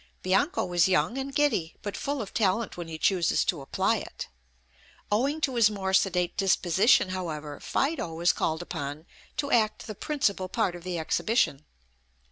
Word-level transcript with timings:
Bianco 0.23 0.73
is 0.73 0.87
young 0.87 1.15
and 1.19 1.31
giddy, 1.35 1.75
but 1.83 1.95
full 1.95 2.23
of 2.23 2.33
talent 2.33 2.75
when 2.75 2.87
he 2.87 2.97
chooses 2.97 3.45
to 3.45 3.61
apply 3.61 3.97
it. 3.97 4.29
Owing 5.11 5.39
to 5.41 5.53
his 5.53 5.69
more 5.69 5.93
sedate 5.93 6.35
disposition, 6.35 7.09
however, 7.09 7.59
Fido 7.59 8.19
is 8.19 8.33
called 8.33 8.63
upon 8.63 9.05
to 9.37 9.51
act 9.51 9.85
the 9.85 9.93
principal 9.93 10.49
part 10.49 10.73
of 10.75 10.83
the 10.83 10.97
exhibition. 10.97 11.65